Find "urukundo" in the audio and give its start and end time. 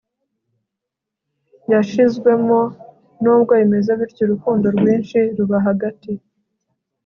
4.25-4.65